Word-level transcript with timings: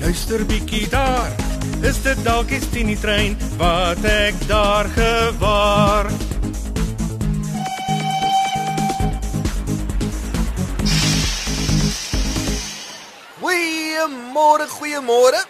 luister 0.00 0.44
bietjie 0.46 0.88
daar. 0.88 1.32
Is 1.84 2.00
dit 2.02 2.18
dalk 2.24 2.48
die 2.48 2.60
Tini 2.72 2.96
trein 2.96 3.36
wat 3.60 4.00
ek 4.08 4.36
daar 4.48 4.88
gewaar? 4.94 6.08
Goeiemôre, 13.40 14.68
goeiemôre. 14.76 15.42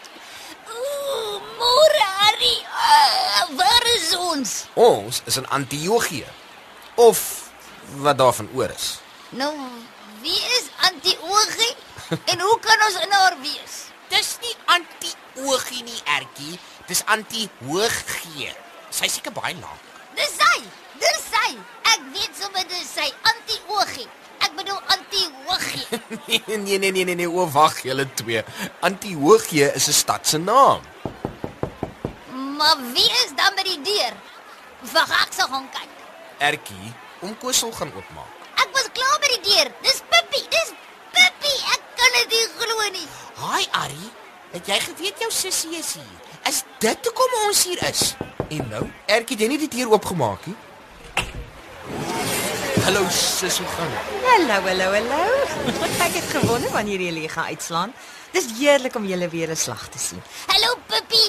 Ooh, 0.75 1.37
môre 1.61 2.03
Harry. 2.19 2.57
Uh, 2.67 3.45
waar 3.59 3.87
is 3.97 4.09
ons? 4.17 4.57
Ons 4.75 5.23
is 5.27 5.37
in 5.37 5.47
Antiochië. 5.47 6.27
Of 6.95 7.23
wat 8.03 8.19
daarvan 8.19 8.51
oor 8.55 8.71
is. 8.75 8.99
Nou, 9.31 9.55
wie 10.23 10.43
is 10.59 10.67
Antiochie? 10.91 11.75
en 12.33 12.41
hoe 12.41 12.59
kan 12.61 12.89
ons 12.89 12.99
in 13.05 13.13
haar 13.15 13.37
wees? 13.43 13.80
Dis 14.11 14.31
nie 14.43 14.55
anti-oogie 14.75 15.83
nie, 15.87 16.01
Ertjie. 16.17 16.59
Dis 16.91 17.03
anti-hoog-G. 17.07 18.51
Sy 18.91 19.09
seker 19.09 19.33
baie 19.37 19.55
lank. 19.61 19.83
Dis 20.19 20.33
sy. 20.41 20.57
Dis 21.01 21.21
sy. 21.31 21.51
Ek 21.93 22.01
weet 22.15 22.33
sommer 22.41 22.65
dis 22.71 22.89
sy 22.91 23.07
Antiochie. 23.31 24.09
Ek 24.43 24.57
bedoel 24.59 24.81
Antiochie. 24.97 25.87
nee, 26.27 26.43
nee, 26.65 26.79
nee, 26.79 26.91
nee, 26.91 27.05
nee, 27.05 27.15
nee, 27.23 27.29
o 27.31 27.47
wag, 27.55 27.79
julle 27.87 28.07
twee. 28.19 28.43
Antiochië 28.87 29.71
is 29.79 29.89
'n 29.89 29.93
stad 30.03 30.27
se 30.27 30.39
naam. 30.39 30.83
maar 32.61 32.77
wie 32.93 33.11
is 33.25 33.31
dan 33.37 33.55
by 33.57 33.63
die 33.65 33.81
deur? 33.83 34.15
Wag, 34.93 35.11
ek 35.25 35.33
sal 35.33 35.49
gaan 35.49 35.69
kyk. 35.73 35.89
Ertjie, 36.39 36.93
om 37.25 37.33
kosel 37.39 37.73
gaan 37.73 37.93
oopmaak. 37.97 38.33
Ek 38.61 38.69
was 38.77 38.89
klaar 38.93 39.17
by 39.23 39.29
die 39.37 39.43
deur. 39.49 39.69
Dis 39.83 40.03
Pippi. 40.11 40.43
Dis 40.53 40.73
Pippi. 41.15 41.55
Ek 41.75 41.83
kan 42.11 42.27
dit 42.29 42.33
nie 42.35 42.47
glo 42.59 42.89
nie. 42.91 43.07
Haai, 43.41 43.67
Arrie. 43.83 44.11
Het 44.51 44.67
jy 44.67 44.79
geweet 44.83 45.23
jou 45.23 45.31
sussie 45.31 45.77
is 45.79 45.93
hier? 45.95 46.17
Is 46.49 46.63
dit 46.83 47.07
hoekom 47.07 47.37
ons 47.47 47.63
hier 47.69 47.83
is? 47.87 48.15
En 48.51 48.67
nou, 48.71 48.83
Ertjie, 49.07 49.37
het 49.37 49.45
jy 49.45 49.49
nie 49.53 49.61
die 49.63 49.71
deur 49.77 49.93
oopgemaak 49.95 50.49
nie? 50.51 50.57
Hallo 52.87 53.05
sis, 53.15 53.61
hoe 53.61 53.69
gaan 53.77 53.93
dit? 53.95 54.15
Hallo, 54.27 54.57
hallo, 54.67 54.89
hallo. 54.97 55.21
Ek 56.07 56.17
het 56.17 56.27
gewonder 56.33 56.73
wanneer 56.75 57.05
julle 57.07 57.29
gaan 57.31 57.53
uitslaan. 57.53 57.95
Dis 58.35 58.49
heerlik 58.59 58.97
om 58.99 59.07
julle 59.07 59.29
weer 59.31 59.51
'n 59.51 59.57
slag 59.57 59.87
te 59.89 59.99
sien. 59.99 60.23
Hallo 60.51 60.75
Pippi. 60.91 61.25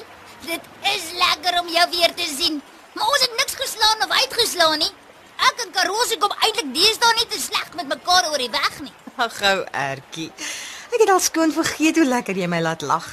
Dit 0.48 0.66
is 0.96 1.06
lekker 1.14 1.60
om 1.62 1.70
jou 1.70 1.86
weer 1.90 2.14
te 2.16 2.26
sien. 2.38 2.62
Maar 2.94 3.06
ons 3.06 3.22
het 3.22 3.36
niks 3.38 3.56
geslaan 3.56 4.04
of 4.06 4.18
uitgeslaan 4.22 4.80
nie. 4.80 4.94
Ek 5.38 5.62
en 5.66 5.72
Karosie 5.74 6.18
kom 6.18 6.34
eintlik 6.42 6.74
deesdae 6.74 7.14
nie 7.18 7.28
te 7.30 7.40
sleg 7.42 7.70
met 7.76 7.88
mekaar 7.88 8.30
oor 8.32 8.42
die 8.42 8.50
weg 8.50 8.82
nie. 8.82 8.94
Ag 9.22 9.38
gou, 9.38 9.58
Ertjie. 9.72 10.32
Ek 10.92 11.00
het 11.00 11.10
al 11.10 11.24
skoon 11.24 11.54
vergeet 11.56 11.96
hoe 11.96 12.06
lekker 12.06 12.36
jy 12.36 12.48
my 12.52 12.60
laat 12.62 12.82
lag. 12.84 13.06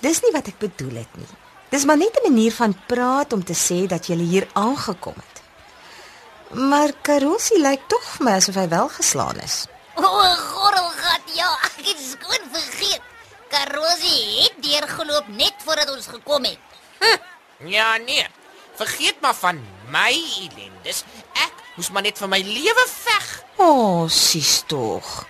Dis 0.00 0.22
nie 0.24 0.32
wat 0.32 0.48
ek 0.48 0.58
bedoel 0.62 1.02
het 1.02 1.16
nie. 1.20 1.28
Dis 1.70 1.84
maar 1.84 2.00
net 2.00 2.16
'n 2.16 2.32
manier 2.32 2.52
van 2.52 2.74
praat 2.86 3.32
om 3.32 3.44
te 3.44 3.54
sê 3.54 3.86
dat 3.86 4.06
jy 4.06 4.16
hier 4.16 4.48
aangekom 4.52 5.14
het. 5.16 5.36
Maar 6.50 6.92
Karosie 7.02 7.60
lyk 7.60 7.80
tog 7.86 8.02
vir 8.02 8.24
my 8.24 8.32
asof 8.32 8.54
hy 8.54 8.68
wel 8.68 8.88
geslaan 8.88 9.38
is. 9.38 9.66
O, 9.94 10.02
gorrelgat, 10.52 11.22
ja, 11.34 11.50
ek 11.62 11.86
het 11.86 12.00
skoon 12.00 12.44
vergeet. 12.52 13.02
Karosie 13.48 14.42
het 14.42 14.54
deurgeloop 14.62 15.28
net 15.28 15.54
voordat 15.64 15.90
ons 15.90 16.06
gekom 16.06 16.44
het. 16.44 16.58
Ja, 17.64 17.96
nee. 17.96 18.26
Vergeet 18.74 19.20
maar 19.20 19.34
van 19.34 19.60
my 19.92 20.12
ellendes. 20.40 21.04
Ek 21.32 21.52
moes 21.76 21.90
maar 21.90 22.02
net 22.02 22.18
vir 22.18 22.28
my 22.28 22.40
lewe 22.40 22.86
veg. 22.88 23.42
O, 23.56 23.64
oh, 23.64 24.08
sis 24.08 24.62
tog. 24.66 25.26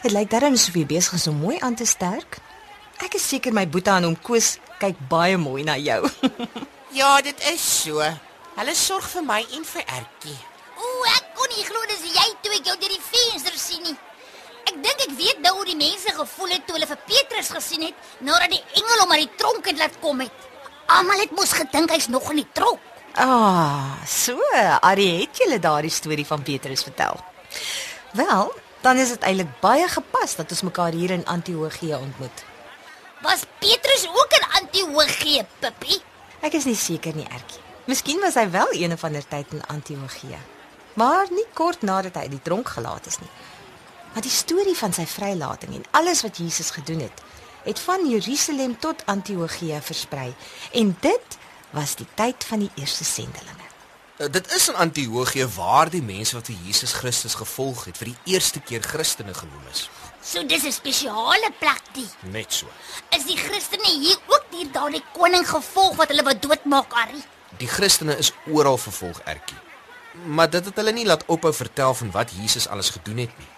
Dit 0.00 0.14
lyk 0.16 0.30
darem 0.32 0.56
asof 0.56 0.76
jy 0.78 0.86
besig 0.88 1.18
is 1.18 1.26
om 1.28 1.40
mooi 1.42 1.58
aan 1.60 1.74
te 1.76 1.84
sterk. 1.84 2.38
Ek 3.04 3.14
is 3.16 3.26
seker 3.28 3.52
my 3.52 3.66
boetie 3.68 3.92
aan 3.92 4.06
hom 4.08 4.16
Koos 4.16 4.54
kyk 4.80 4.98
baie 5.10 5.36
mooi 5.40 5.64
na 5.64 5.76
jou. 5.80 6.02
Ja, 6.90 7.20
dit 7.22 7.38
is 7.46 7.62
so. 7.62 8.02
Hulle 8.56 8.72
sorg 8.74 9.04
vir 9.12 9.22
my 9.22 9.36
en 9.54 9.62
vir 9.62 9.84
Ertjie. 9.94 10.32
O, 10.74 10.86
ek 11.06 11.28
kon 11.38 11.52
nie 11.54 11.62
glo 11.62 11.84
dis 11.86 12.00
jy 12.16 12.24
toe 12.42 12.50
ek 12.56 12.66
jou 12.66 12.74
deur 12.80 12.94
die 12.96 13.04
venster 13.12 13.54
sien 13.62 13.84
nie. 13.86 13.94
Ek 14.66 14.80
dink 14.82 15.04
ek 15.04 15.12
weet 15.20 15.38
nou 15.44 15.52
hoe 15.60 15.68
die 15.68 15.76
mense 15.78 16.10
gevoel 16.16 16.56
het 16.56 16.64
toe 16.66 16.74
hulle 16.74 16.88
vir 16.90 16.98
Petrus 17.06 17.52
gesien 17.54 17.84
het 17.86 18.10
nadat 18.26 18.50
die 18.56 18.62
engel 18.80 19.04
hom 19.04 19.14
uit 19.14 19.22
die 19.22 19.38
tronk 19.38 19.70
het 19.70 19.78
laat 19.78 20.00
kom 20.02 20.24
het. 20.24 20.48
Almal 20.90 21.22
het 21.22 21.36
mos 21.38 21.54
gedink 21.60 21.94
hy's 21.94 22.10
nog 22.10 22.26
in 22.34 22.42
die 22.42 22.48
tronk. 22.58 22.82
Ah, 23.22 24.02
so, 24.02 24.34
Arie 24.82 25.12
het 25.20 25.44
julle 25.44 25.60
daardie 25.62 25.94
storie 25.94 26.26
van 26.26 26.42
Petrus 26.42 26.82
vertel. 26.88 27.22
Wel, 28.18 28.50
dan 28.80 28.96
is 28.96 29.08
dit 29.08 29.22
eintlik 29.22 29.50
baie 29.60 29.88
gepas 29.88 30.36
dat 30.36 30.50
ons 30.50 30.62
mekaar 30.62 30.92
hier 30.92 31.10
in 31.10 31.26
Antiochië 31.26 31.94
ontmoet. 31.94 32.44
Was 33.22 33.44
Petrus 33.58 34.06
ook 34.08 34.32
in 34.38 34.46
Antiochie, 34.62 35.44
Pippi? 35.58 36.00
Ek 36.40 36.56
is 36.56 36.64
nie 36.64 36.76
seker 36.76 37.14
nie, 37.14 37.26
Ertjie. 37.28 37.60
Miskien 37.84 38.20
was 38.20 38.36
hy 38.38 38.46
wel 38.50 38.72
een 38.72 38.92
of 38.92 39.04
ander 39.04 39.24
tyd 39.28 39.52
in 39.52 39.64
Antiochië, 39.66 40.38
maar 40.94 41.28
nie 41.32 41.46
kort 41.54 41.82
nadat 41.82 42.16
hy 42.16 42.28
uit 42.28 42.36
die 42.36 42.42
tronk 42.44 42.68
gelaat 42.68 43.08
is 43.10 43.18
nie. 43.20 43.30
Maar 44.12 44.24
die 44.24 44.32
storie 44.32 44.76
van 44.76 44.94
sy 44.96 45.06
vrylating 45.06 45.74
en 45.76 45.88
alles 46.00 46.22
wat 46.26 46.40
Jesus 46.40 46.70
gedoen 46.76 47.04
het, 47.04 47.24
het 47.64 47.80
van 47.80 48.08
Jerusalem 48.08 48.78
tot 48.78 49.04
Antiochië 49.06 49.80
versprei 49.84 50.30
en 50.72 50.96
dit 51.00 51.38
was 51.76 51.96
die 52.00 52.08
tyd 52.14 52.44
van 52.44 52.64
die 52.64 52.72
eerste 52.74 53.04
sendelinge. 53.04 53.69
Uh, 54.20 54.26
Dit 54.30 54.52
is 54.52 54.68
in 54.68 54.74
Antiochië 54.74 55.46
waar 55.56 55.88
die 55.90 56.02
mense 56.02 56.34
wat 56.36 56.50
vir 56.50 56.56
Jesus 56.66 56.92
Christus 56.92 57.34
gevolg 57.40 57.86
het 57.88 57.96
vir 57.96 58.10
die 58.10 58.34
eerste 58.34 58.60
keer 58.60 58.82
Christene 58.84 59.32
genoem 59.34 59.68
is. 59.72 59.86
So 60.20 60.42
dis 60.44 60.64
'n 60.64 60.72
spesiale 60.72 61.50
plek 61.58 61.80
die. 61.92 62.08
Net 62.28 62.52
so. 62.52 62.66
Is 63.16 63.24
die 63.24 63.36
Christene 63.36 63.88
hier 63.88 64.18
ook 64.26 64.44
deur 64.50 64.72
daardie 64.72 65.04
koning 65.12 65.48
gevolg 65.48 65.96
wat 65.96 66.08
hulle 66.08 66.22
wou 66.22 66.38
doodmaak, 66.38 66.92
Arrie? 66.92 67.24
Die 67.56 67.68
Christene 67.68 68.16
is 68.16 68.32
oral 68.46 68.76
vervolg, 68.78 69.20
Ertjie. 69.24 69.58
Maar 70.26 70.50
dit 70.50 70.64
het 70.64 70.76
hulle 70.76 70.92
nie 70.92 71.06
laat 71.06 71.24
ophou 71.26 71.54
vertel 71.54 71.94
van 71.94 72.10
wat 72.10 72.30
Jesus 72.30 72.68
alles 72.68 72.90
gedoen 72.90 73.16
het 73.16 73.38
nie. 73.38 73.48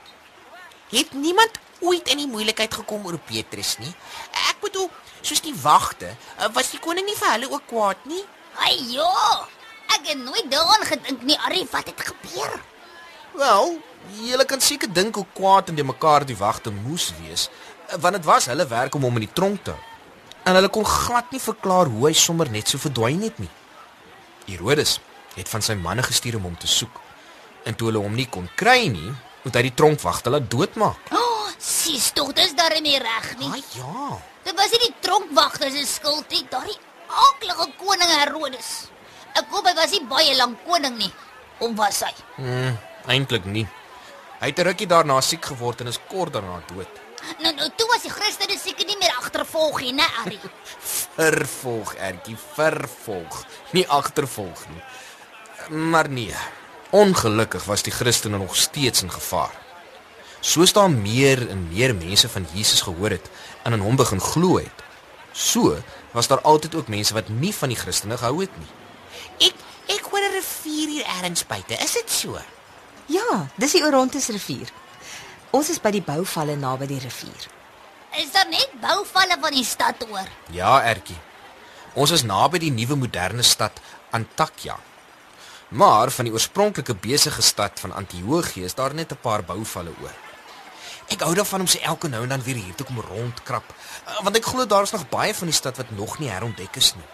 Het 1.00 1.12
niemand 1.12 1.50
ooit 1.80 2.08
in 2.08 2.16
die 2.16 2.26
moeilikheid 2.26 2.74
gekom 2.74 3.06
oor 3.06 3.18
Petrus 3.18 3.78
nie? 3.78 3.94
Ek 4.30 4.60
bedoel, 4.60 4.90
soos 5.20 5.40
die 5.40 5.54
wagte, 5.62 6.16
eh, 6.38 6.48
was 6.52 6.70
die 6.70 6.78
koning 6.78 7.06
nie 7.06 7.16
vir 7.16 7.30
hulle 7.32 7.50
ook 7.50 7.66
kwaad 7.66 8.04
nie? 8.04 8.24
Ai 8.56 8.78
ja. 8.92 9.48
Ek 10.02 10.08
het 10.16 10.18
nooit 10.18 10.48
daaraan 10.50 10.82
gedink 10.82 11.20
nie, 11.22 11.36
Arrie, 11.46 11.62
wat 11.70 11.86
het 11.86 12.00
gebeur? 12.02 12.56
Wel, 13.38 13.76
julle 14.18 14.44
kan 14.50 14.60
seker 14.60 14.90
dink 14.90 15.14
hoe 15.14 15.26
kwaad 15.30 15.70
en 15.70 15.78
de 15.78 15.84
mekaar 15.86 16.26
die 16.26 16.34
wagte 16.36 16.72
moes 16.74 17.12
wees, 17.20 17.44
want 18.02 18.18
dit 18.18 18.26
was 18.26 18.48
hulle 18.50 18.66
werk 18.66 18.98
om 18.98 19.06
hom 19.06 19.20
in 19.20 19.28
die 19.28 19.36
tronk 19.36 19.62
te 19.62 19.70
hou. 19.70 19.84
En 20.42 20.58
hulle 20.58 20.72
kon 20.74 20.82
glad 20.82 21.30
nie 21.30 21.38
verklaar 21.38 21.86
hoe 21.86 22.08
hy 22.08 22.12
sommer 22.18 22.50
net 22.50 22.66
so 22.66 22.82
verdwyn 22.82 23.22
het 23.22 23.38
nie. 23.38 23.50
Herodes 24.48 24.98
het 25.36 25.46
van 25.54 25.62
sy 25.62 25.78
manne 25.78 26.02
gestuur 26.02 26.40
om 26.40 26.50
hom 26.50 26.58
te 26.58 26.66
soek. 26.66 26.98
En 27.62 27.78
toe 27.78 27.92
hulle 27.92 28.02
hom 28.02 28.18
nie 28.18 28.26
kon 28.26 28.50
kry 28.58 28.88
nie, 28.90 29.14
moet 29.46 29.54
hy 29.54 29.68
die 29.68 29.76
tronkwagte 29.78 30.34
laat 30.34 30.50
doodmaak. 30.50 31.12
O, 31.14 31.22
oh, 31.22 31.50
sis, 31.62 32.10
tog 32.10 32.34
dis 32.34 32.58
daarmee 32.58 32.98
reg 32.98 33.34
nie. 33.38 33.54
Ah 33.54 33.78
ja. 33.78 34.18
Dit 34.42 34.58
was 34.58 34.74
nie 34.74 34.88
die 34.88 34.96
tronkwagter 35.06 35.70
se 35.70 35.86
skuld 35.86 36.26
nie, 36.34 36.42
daardie 36.50 36.80
aaklige 37.06 37.70
koning 37.78 38.18
Herodes. 38.18 38.72
Ek 39.38 39.46
hoop 39.50 39.66
hy 39.66 39.74
was 39.74 39.92
nie 39.94 40.04
baie 40.08 40.34
lank 40.36 40.58
koning 40.66 40.98
nie. 40.98 41.12
Of 41.62 41.76
was 41.78 42.02
hy? 42.04 42.12
Hmm, 42.36 42.76
eintlik 43.06 43.44
nie. 43.44 43.66
Hy 44.40 44.50
het 44.50 44.58
'n 44.58 44.66
rukkie 44.66 44.86
daarna 44.86 45.20
siek 45.20 45.44
geword 45.44 45.80
en 45.80 45.86
is 45.86 46.00
kort 46.08 46.32
daarna 46.32 46.62
dood. 46.66 46.88
Nou 47.38 47.54
nou 47.54 47.68
toe 47.76 47.86
was 47.88 48.02
die 48.02 48.10
Christene 48.10 48.58
seker 48.58 48.86
nie 48.86 48.98
meer 48.98 49.14
agtervolg 49.20 49.80
nie, 49.80 49.92
né, 49.92 50.06
Arrie? 50.24 50.40
Vervolg, 51.16 51.94
Ertjie, 51.94 52.36
vervolg, 52.54 53.44
nie 53.70 53.88
agtervolg 53.88 54.66
nie. 54.68 54.82
Maar 55.68 56.08
nee. 56.08 56.34
Ongelukkig 56.90 57.64
was 57.64 57.82
die 57.82 57.92
Christene 57.92 58.38
nog 58.38 58.56
steeds 58.56 59.02
in 59.02 59.10
gevaar. 59.10 59.54
Soos 60.40 60.72
daar 60.72 60.90
meer 60.90 61.48
en 61.48 61.68
meer 61.70 61.94
mense 61.94 62.28
van 62.28 62.46
Jesus 62.52 62.82
gehoor 62.82 63.10
het 63.10 63.30
en 63.62 63.72
aan 63.72 63.80
hom 63.80 63.96
begin 63.96 64.20
glo 64.20 64.58
het, 64.58 64.82
so 65.32 65.78
was 66.12 66.26
daar 66.26 66.40
altyd 66.40 66.74
ook 66.74 66.88
mense 66.88 67.14
wat 67.14 67.28
nie 67.28 67.54
van 67.54 67.68
die 67.68 67.78
Christene 67.78 68.18
gehou 68.18 68.40
het 68.40 68.58
nie. 68.58 68.81
Ek 69.38 69.54
ek 69.86 70.04
hoor 70.10 70.20
'n 70.20 70.32
rivier 70.32 70.88
hier 70.88 71.06
ergens 71.06 71.46
buite. 71.46 71.74
Is 71.74 71.92
dit 71.92 72.10
so? 72.10 72.38
Ja, 73.06 73.46
dis 73.56 73.72
die 73.72 73.84
Orontes 73.84 74.28
rivier. 74.28 74.68
Ons 75.50 75.68
is 75.70 75.80
by 75.80 75.90
die 75.90 76.02
bouvalle 76.02 76.56
naby 76.56 76.86
die 76.86 76.98
rivier. 76.98 77.48
Is 78.16 78.32
daar 78.32 78.48
net 78.48 78.70
bouvalle 78.80 79.36
van 79.40 79.52
die 79.52 79.64
stad 79.64 80.04
oor? 80.10 80.28
Ja, 80.50 80.82
Ertjie. 80.82 81.18
Ons 81.94 82.10
is 82.10 82.22
naby 82.22 82.58
die 82.58 82.72
nuwe 82.72 82.96
moderne 82.96 83.42
stad 83.42 83.80
Antakya. 84.10 84.78
Maar 85.68 86.10
van 86.10 86.24
die 86.24 86.32
oorspronklike 86.32 86.94
besige 86.94 87.42
stad 87.42 87.80
van 87.80 87.92
Antiochië 87.92 88.64
is 88.64 88.74
daar 88.74 88.94
net 88.94 89.12
'n 89.12 89.20
paar 89.20 89.44
bouvalle 89.44 89.92
oor. 90.02 90.16
Ek 91.08 91.20
hou 91.20 91.34
daarvan 91.34 91.60
om 91.60 91.66
se 91.66 91.80
elke 91.80 92.08
nou 92.08 92.22
en 92.22 92.28
dan 92.28 92.42
weer 92.42 92.54
hier 92.54 92.74
te 92.74 92.84
kom 92.84 93.00
rondkrap, 93.00 93.64
want 94.22 94.36
ek 94.36 94.44
glo 94.44 94.66
daar 94.66 94.82
is 94.82 94.90
nog 94.90 95.08
baie 95.08 95.34
van 95.34 95.46
die 95.46 95.56
stad 95.56 95.76
wat 95.76 95.90
nog 95.90 96.18
nie 96.18 96.28
herontdek 96.28 96.76
is 96.76 96.94
nie. 96.94 97.04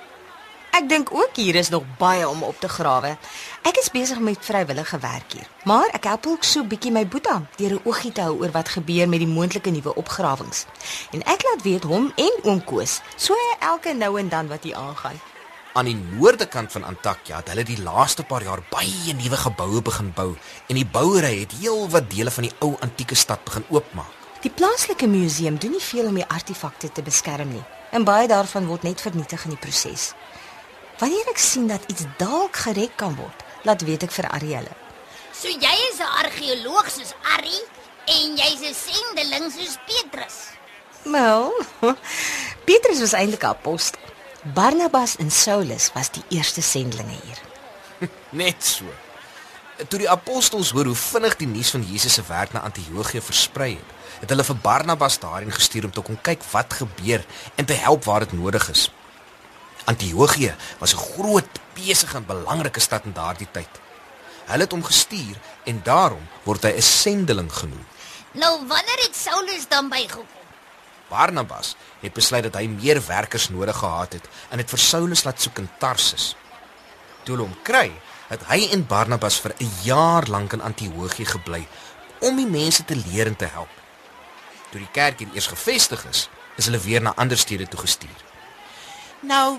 Ek 0.70 0.88
dink 0.88 1.09
ook 1.11 1.37
hier 1.37 1.55
is 1.55 1.69
nog 1.69 1.85
baie 1.99 2.29
om 2.29 2.43
op 2.43 2.61
te 2.61 2.69
grawe. 2.69 3.17
Ek 3.62 3.76
is 3.81 3.91
besig 3.91 4.19
met 4.20 4.44
vrywillige 4.44 4.99
werk 4.99 5.32
hier, 5.32 5.49
maar 5.65 5.88
ek 5.97 6.05
help 6.05 6.26
ook 6.26 6.44
so 6.44 6.65
bietjie 6.65 6.93
my 6.93 7.06
boetie 7.09 7.41
deur 7.56 7.75
'n 7.79 7.81
oogie 7.85 8.12
te 8.12 8.20
hou 8.20 8.37
oor 8.41 8.50
wat 8.50 8.69
gebeur 8.69 9.09
met 9.09 9.19
die 9.19 9.29
moontlike 9.29 9.70
nuwe 9.70 9.94
opgrawings. 9.94 10.67
En 11.12 11.23
ek 11.23 11.43
laat 11.43 11.62
weet 11.62 11.85
hom 11.85 12.12
en 12.17 12.35
oom 12.43 12.65
Koos, 12.65 13.00
so 13.17 13.35
elke 13.61 13.94
nou 13.94 14.19
en 14.19 14.29
dan 14.29 14.49
wat 14.49 14.62
hier 14.62 14.76
aangaan. 14.76 15.20
Aan 15.73 15.85
die 15.85 15.99
noorde 16.19 16.47
kant 16.47 16.73
van 16.73 16.85
Antakya 16.85 17.37
het 17.37 17.49
hulle 17.49 17.64
die 17.64 17.82
laaste 17.82 18.23
paar 18.23 18.43
jaar 18.43 18.62
baie 18.71 19.14
nuwe 19.14 19.37
geboue 19.37 19.82
begin 19.82 20.12
bou 20.14 20.37
en 20.69 20.75
die 20.75 20.87
bouery 20.87 21.41
het 21.41 21.53
heelwat 21.61 22.11
dele 22.11 22.31
van 22.31 22.43
die 22.43 22.55
ou 22.59 22.76
antieke 22.81 23.14
stad 23.14 23.44
begin 23.44 23.64
oopmaak. 23.69 24.14
Die 24.38 24.50
plaaslike 24.50 25.06
museum 25.06 25.59
doen 25.59 25.71
nie 25.75 25.82
veel 25.82 26.06
om 26.06 26.14
die 26.14 26.26
artefakte 26.31 26.93
te 26.93 27.03
beskerm 27.03 27.49
nie, 27.50 27.64
en 27.91 28.05
baie 28.06 28.29
daarvan 28.31 28.69
word 28.71 28.85
net 28.87 29.00
vernietig 29.03 29.44
in 29.44 29.50
die 29.56 29.59
proses. 29.59 30.12
Wanneer 30.99 31.29
ek 31.31 31.39
sien 31.39 31.69
dat 31.71 31.85
iets 31.87 32.06
dalk 32.19 32.56
gered 32.65 32.95
kan 32.99 33.15
word, 33.15 33.43
laat 33.62 33.85
weet 33.87 34.09
ek 34.09 34.15
vir 34.17 34.27
Arielle. 34.35 34.75
So 35.31 35.47
jy 35.47 35.75
is 35.91 36.00
'n 36.03 36.15
argeoloog 36.25 36.91
soos 36.91 37.15
Arrie 37.35 37.65
en 38.11 38.35
jy's 38.37 38.62
'n 38.67 38.75
sendeling 38.75 39.47
soos 39.53 39.79
Petrus. 39.87 40.37
Wel, 41.05 41.55
Petrus 42.67 42.99
was 42.99 43.15
eintlik 43.15 43.43
'n 43.43 43.55
apostel. 43.55 44.00
Barnabas 44.43 45.17
en 45.17 45.31
Saulus 45.31 45.93
was 45.95 46.11
die 46.11 46.25
eerste 46.29 46.62
sendlinge 46.62 47.15
hier. 47.23 47.39
Net 48.43 48.65
so. 48.65 48.85
Toe 49.89 49.99
die 49.99 50.11
apostels 50.11 50.71
hoor 50.71 50.91
hoe 50.91 50.99
vinnig 50.99 51.37
die 51.37 51.47
nuus 51.47 51.71
van 51.71 51.87
Jesus 51.87 52.15
se 52.15 52.23
werk 52.27 52.53
na 52.53 52.61
Antiochië 52.61 53.21
versprei 53.21 53.73
het, 53.79 53.91
het 54.21 54.31
hulle 54.31 54.45
vir 54.45 54.56
Barnabas 54.56 55.19
daarheen 55.19 55.55
gestuur 55.55 55.85
om 55.85 55.91
te 55.91 56.00
kom 56.00 56.19
kyk 56.23 56.43
wat 56.50 56.73
gebeur 56.73 57.23
en 57.55 57.65
te 57.65 57.73
help 57.73 58.05
waar 58.05 58.27
dit 58.27 58.33
nodig 58.33 58.71
is. 58.71 58.91
Antiochië 59.88 60.55
was 60.79 60.94
'n 60.94 61.05
groot, 61.06 61.52
besige 61.75 62.17
en 62.17 62.26
belangrike 62.26 62.81
stad 62.81 63.05
in 63.05 63.12
daardie 63.12 63.50
tyd. 63.50 63.73
Hulle 64.44 64.62
het 64.62 64.73
hom 64.73 64.85
gestuur 64.85 65.37
en 65.64 65.81
daarom 65.82 66.29
word 66.43 66.62
hy 66.62 66.73
'n 66.76 66.82
sendeling 66.82 67.52
genoem. 67.52 67.87
Nou 68.32 68.67
wanneer 68.67 69.00
het 69.06 69.17
Saulus 69.17 69.69
dan 69.69 69.88
bygekom? 69.88 70.26
Barnabas 71.08 71.76
het 72.00 72.12
besluit 72.12 72.43
dat 72.43 72.55
hy 72.55 72.67
meer 72.67 73.06
werkers 73.06 73.49
nodig 73.49 73.76
gehad 73.76 74.12
het 74.12 74.29
en 74.49 74.58
het 74.58 74.70
vir 74.70 74.79
Saulus 74.79 75.25
laat 75.25 75.40
soek 75.40 75.58
in 75.58 75.70
Tarsus. 75.79 76.37
Toe 77.23 77.35
hulle 77.35 77.49
hom 77.49 77.62
kry, 77.62 77.93
het 78.29 78.44
hy 78.46 78.69
en 78.73 78.87
Barnabas 78.87 79.40
vir 79.40 79.55
'n 79.58 79.70
jaar 79.82 80.26
lank 80.26 80.52
in 80.52 80.61
Antiochië 80.61 81.25
gebly 81.25 81.67
om 82.19 82.37
die 82.37 82.46
mense 82.46 82.85
te 82.85 82.96
leer 82.96 83.26
en 83.26 83.37
te 83.37 83.44
help. 83.44 83.73
Toe 84.70 84.81
die 84.81 84.93
kerk 84.93 85.19
hier 85.19 85.29
eers 85.35 85.46
gevestig 85.46 86.05
is, 86.05 86.29
is 86.56 86.64
hulle 86.64 86.79
weer 86.79 87.02
na 87.02 87.12
ander 87.17 87.38
stede 87.38 87.69
toe 87.69 87.81
gestuur. 87.81 88.20
Nou, 89.20 89.58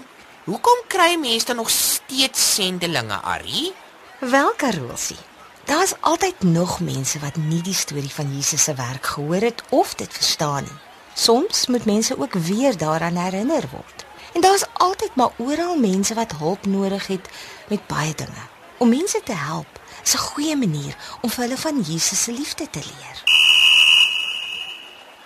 hoekom 0.50 0.80
kry 0.88 1.16
mense 1.22 1.46
dan 1.46 1.56
nog 1.56 1.70
steeds 1.70 2.54
sendelinge, 2.54 3.22
Arrie? 3.22 3.74
Wel, 4.20 4.54
Karolsie. 4.58 5.18
Daar's 5.66 5.94
altyd 6.00 6.44
nog 6.44 6.80
mense 6.80 7.20
wat 7.20 7.36
nie 7.36 7.62
die 7.62 7.74
storie 7.74 8.14
van 8.14 8.36
Jesus 8.36 8.64
se 8.64 8.74
werk 8.74 9.06
gehoor 9.06 9.42
het 9.42 9.62
of 9.70 9.94
dit 9.96 10.14
verstaan 10.14 10.64
nie. 10.64 10.80
Soms 11.14 11.68
moet 11.68 11.86
mense 11.86 12.18
ook 12.18 12.34
weer 12.34 12.78
daaraan 12.78 13.16
herinner 13.16 13.64
word. 13.72 14.06
En 14.34 14.42
daar's 14.42 14.66
altyd 14.74 15.16
maar 15.16 15.30
oral 15.38 15.76
mense 15.76 16.14
wat 16.14 16.34
hulp 16.38 16.66
nodig 16.66 17.08
het 17.08 17.30
met 17.68 17.88
baie 17.88 18.16
dinge. 18.16 18.46
Om 18.78 18.90
mense 18.90 19.22
te 19.24 19.34
help 19.34 19.80
is 20.04 20.14
'n 20.14 20.18
goeie 20.18 20.58
manier 20.58 20.96
om 21.22 21.30
vir 21.30 21.44
hulle 21.44 21.58
van 21.58 21.82
Jesus 21.82 22.24
se 22.24 22.32
liefde 22.32 22.70
te 22.70 22.80
leer. 22.80 23.24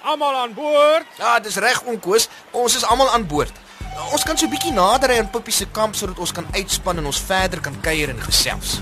Almal 0.02 0.36
aan 0.36 0.54
boord. 0.54 1.06
Ja, 1.18 1.40
dis 1.40 1.56
reg 1.56 1.84
oom 1.86 2.00
Koos, 2.00 2.28
ons 2.52 2.76
is 2.76 2.84
almal 2.84 3.10
aan 3.10 3.28
boord. 3.28 3.52
Ons 4.12 4.24
kan 4.24 4.38
so 4.38 4.46
'n 4.46 4.50
bietjie 4.50 4.74
nader 4.74 5.18
aan 5.18 5.30
Puppie 5.30 5.54
se 5.54 5.66
kamp 5.72 5.96
sodat 5.96 6.20
ons 6.20 6.32
kan 6.32 6.46
uitspan 6.54 6.98
en 6.98 7.06
ons 7.06 7.20
verder 7.20 7.60
kan 7.60 7.76
kuier 7.82 8.10
en 8.10 8.22
gesels. 8.22 8.82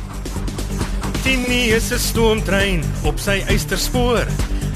Tini 1.24 1.72
is 1.72 1.92
'n 1.92 2.00
stoomtrein 2.00 2.84
op 3.04 3.20
sy 3.20 3.44
eysterspoor. 3.48 4.28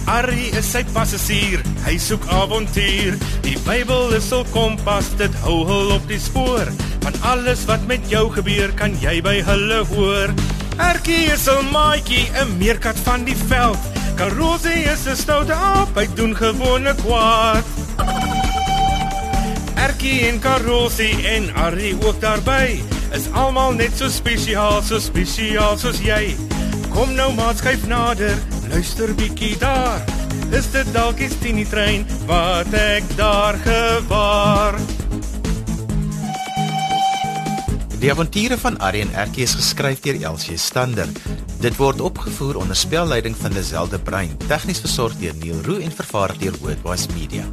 Arrie 0.05 0.51
is 0.53 0.71
sy 0.71 0.83
passasier, 0.93 1.61
hy 1.85 1.97
soek 1.97 2.25
avontuur. 2.27 3.17
Die 3.41 3.57
Bybel 3.65 4.13
is 4.13 4.27
sy 4.29 4.43
kompas, 4.51 5.09
dit 5.17 5.33
hou 5.41 5.65
hul 5.65 5.91
op 5.95 6.07
die 6.07 6.19
spoor. 6.19 6.67
Van 7.01 7.13
alles 7.21 7.65
wat 7.65 7.87
met 7.87 8.09
jou 8.09 8.29
gebeur, 8.29 8.71
kan 8.73 8.93
jy 9.01 9.21
by 9.21 9.41
hulle 9.41 9.85
hoor. 9.85 10.33
Erkie 10.77 11.31
is 11.33 11.47
'n 11.47 11.71
maatjie, 11.71 12.29
'n 12.35 12.57
meerkat 12.57 12.97
van 13.03 13.23
die 13.23 13.37
veld. 13.47 13.79
Karosie 14.15 14.85
is 14.93 15.07
'n 15.07 15.15
stoute 15.15 15.53
aap, 15.53 15.95
hy 15.95 16.07
doen 16.15 16.35
gewone 16.35 16.95
kwaad. 16.95 17.84
Erkie 19.85 20.23
en 20.25 20.39
Karosie 20.41 21.13
en 21.29 21.51
Arrie 21.61 21.93
ook 22.01 22.17
daarby. 22.21 22.79
Is 23.13 23.27
almal 23.37 23.75
net 23.77 23.93
so 23.93 24.09
spesiaal, 24.09 24.79
so 24.81 24.97
spesiaal 24.99 25.77
soos 25.77 25.99
jy. 26.01 26.33
Kom 26.89 27.11
nou 27.13 27.27
maat 27.37 27.59
skuif 27.61 27.85
nader, 27.89 28.33
luister 28.71 29.13
bietjie 29.13 29.53
daar. 29.61 30.01
Is 30.49 30.71
dit 30.73 30.89
dalk 30.95 31.21
die 31.21 31.29
Tini 31.37 31.67
trein 31.69 32.07
wat 32.25 32.73
ek 32.73 33.05
daar 33.19 33.59
gewaar? 33.61 34.79
Die 38.01 38.09
avonture 38.09 38.57
van 38.57 38.81
Arrie 38.81 39.05
en 39.05 39.13
Erkie 39.13 39.45
is 39.45 39.53
geskryf 39.59 40.01
deur 40.01 40.17
Elsie 40.31 40.57
Stander. 40.57 41.09
Dit 41.61 41.77
word 41.77 42.01
opgevoer 42.01 42.57
onder 42.63 42.77
spelleiding 42.77 43.37
van 43.37 43.53
Lazelle 43.53 43.93
de 43.93 44.01
Bruin, 44.01 44.33
tegnies 44.49 44.81
versorg 44.81 45.13
deur 45.21 45.37
Neil 45.43 45.61
Roo 45.67 45.77
en 45.77 45.93
vervaar 45.93 46.33
deur 46.41 46.57
Worldwide 46.63 47.13
Media. 47.13 47.45